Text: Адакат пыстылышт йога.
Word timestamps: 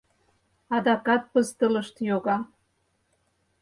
Адакат 0.75 1.21
пыстылышт 1.31 1.95
йога. 2.07 2.37